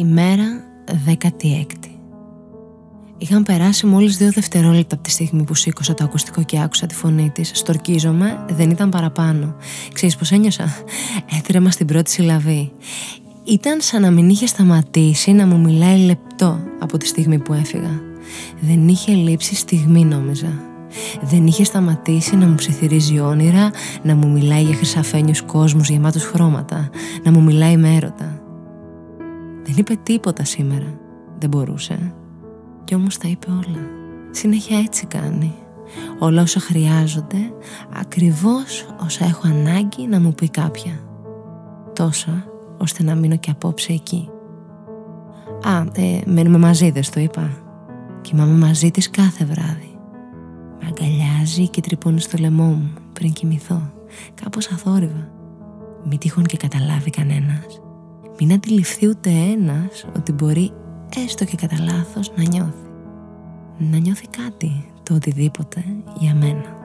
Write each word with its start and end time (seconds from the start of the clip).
Ημέρα 0.00 0.44
16. 1.06 1.90
Είχαν 3.18 3.42
περάσει 3.42 3.86
μόλις 3.86 4.16
δύο 4.16 4.32
δευτερόλεπτα 4.32 4.94
από 4.94 5.04
τη 5.04 5.10
στιγμή 5.10 5.42
που 5.42 5.54
σήκωσα 5.54 5.94
το 5.94 6.04
ακουστικό 6.04 6.42
και 6.42 6.60
άκουσα 6.60 6.86
τη 6.86 6.94
φωνή 6.94 7.30
της. 7.30 7.50
Στορκίζομαι, 7.54 8.44
δεν 8.48 8.70
ήταν 8.70 8.90
παραπάνω. 8.90 9.56
Ξέρεις 9.92 10.16
πως 10.16 10.32
ένιωσα; 10.32 10.74
Έτρεμα 11.38 11.70
στην 11.70 11.86
πρώτη 11.86 12.10
συλλαβή. 12.10 12.72
Ήταν 13.44 13.80
σαν 13.80 14.02
να 14.02 14.10
μην 14.10 14.28
είχε 14.28 14.46
σταματήσει 14.46 15.32
να 15.32 15.46
μου 15.46 15.60
μιλάει 15.60 15.98
λεπτό 15.98 16.60
από 16.78 16.98
τη 16.98 17.06
στιγμή 17.06 17.38
που 17.38 17.52
έφυγα. 17.52 18.00
Δεν 18.60 18.88
είχε 18.88 19.12
λείψει 19.12 19.54
στιγμή 19.54 20.04
νόμιζα. 20.04 20.52
Δεν 21.22 21.46
είχε 21.46 21.64
σταματήσει 21.64 22.36
να 22.36 22.46
μου 22.46 22.54
ψιθυρίζει 22.54 23.20
όνειρα, 23.20 23.70
να 24.02 24.14
μου 24.14 24.28
μιλάει 24.28 24.62
για 24.62 24.74
χρυσαφένιους 24.74 25.42
κόσμους 25.42 25.88
γεμάτους 25.88 26.24
χρώματα, 26.24 26.90
να 27.22 27.30
μου 27.30 27.42
μιλάει 27.42 27.76
με 27.76 27.94
έρωτα. 27.94 28.37
Δεν 29.68 29.76
είπε 29.76 29.94
τίποτα 30.02 30.44
σήμερα. 30.44 30.98
Δεν 31.38 31.48
μπορούσε. 31.48 32.14
Κι 32.84 32.94
όμως 32.94 33.18
τα 33.18 33.28
είπε 33.28 33.50
όλα. 33.50 33.86
Συνέχεια 34.30 34.78
έτσι 34.78 35.06
κάνει. 35.06 35.54
Όλα 36.18 36.42
όσα 36.42 36.60
χρειάζονται, 36.60 37.52
ακριβώς 38.00 38.94
όσα 39.04 39.24
έχω 39.24 39.42
ανάγκη 39.44 40.06
να 40.06 40.20
μου 40.20 40.34
πει 40.34 40.48
κάποια. 40.48 40.92
Τόσα, 41.92 42.44
ώστε 42.78 43.02
να 43.02 43.14
μείνω 43.14 43.36
και 43.36 43.50
απόψε 43.50 43.92
εκεί. 43.92 44.28
Α, 45.62 46.00
ε, 46.02 46.20
μένουμε 46.26 46.58
μαζί, 46.58 46.90
δεν 46.90 47.02
το 47.14 47.20
είπα. 47.20 47.50
Κοιμάμαι 48.20 48.66
μαζί 48.66 48.90
της 48.90 49.10
κάθε 49.10 49.44
βράδυ. 49.44 49.98
Με 50.80 50.86
αγκαλιάζει 50.86 51.68
και 51.68 51.80
τρυπώνει 51.80 52.20
στο 52.20 52.38
λαιμό 52.40 52.64
μου 52.64 52.92
πριν 53.12 53.32
κοιμηθώ. 53.32 53.92
Κάπως 54.34 54.70
αθόρυβα. 54.70 55.28
Μη 56.04 56.18
τυχόν 56.18 56.44
και 56.44 56.56
καταλάβει 56.56 57.10
κανένας. 57.10 57.57
Μην 58.40 58.52
αντιληφθεί 58.52 59.06
ούτε 59.06 59.30
ένας 59.30 60.06
ότι 60.16 60.32
μπορεί 60.32 60.72
έστω 61.24 61.44
και 61.44 61.56
κατά 61.56 61.76
λάθος 61.80 62.32
να 62.36 62.42
νιώθει. 62.42 62.88
Να 63.78 63.98
νιώθει 63.98 64.26
κάτι, 64.26 64.84
το 65.02 65.14
οτιδήποτε 65.14 65.84
για 66.18 66.34
μένα. 66.34 66.77